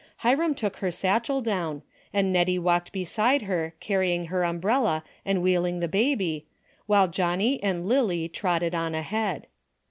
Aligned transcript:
Hiram 0.25 0.55
took 0.55 0.77
her 0.77 0.89
satchel 0.89 1.41
down, 1.43 1.83
and 2.11 2.33
Nettie 2.33 2.57
walked 2.57 2.91
beside 2.91 3.43
her 3.43 3.75
carrying 3.79 4.25
her 4.33 4.43
umbrella 4.43 5.03
and 5.23 5.43
wheeling 5.43 5.79
the 5.79 5.87
baby, 5.87 6.47
while 6.87 7.07
Johnnie 7.07 7.61
and 7.61 7.87
Lily 7.87 8.27
trotted 8.27 8.73
on 8.73 8.95
ahead. 8.95 9.45